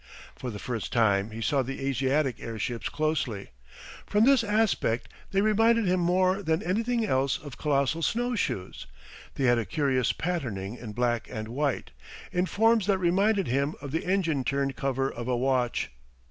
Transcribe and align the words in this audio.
For 0.35 0.49
the 0.49 0.57
first 0.57 0.91
time 0.91 1.29
he 1.29 1.43
saw 1.43 1.61
the 1.61 1.79
Asiatic 1.87 2.37
airships 2.39 2.89
closely. 2.89 3.49
From 4.07 4.25
this 4.25 4.43
aspect 4.43 5.07
they 5.29 5.41
reminded 5.41 5.85
him 5.85 5.99
more 5.99 6.41
than 6.41 6.63
anything 6.63 7.05
else 7.05 7.37
of 7.37 7.59
colossal 7.59 8.01
snowshoes; 8.01 8.87
they 9.35 9.43
had 9.43 9.59
a 9.59 9.63
curious 9.65 10.11
patterning 10.11 10.75
in 10.75 10.93
black 10.93 11.27
and 11.29 11.49
white, 11.49 11.91
in 12.31 12.47
forms 12.47 12.87
that 12.87 12.97
reminded 12.97 13.45
him 13.45 13.75
of 13.79 13.91
the 13.91 14.03
engine 14.03 14.43
turned 14.43 14.75
cover 14.75 15.07
of 15.11 15.27
a 15.27 15.37
watch. 15.37 15.91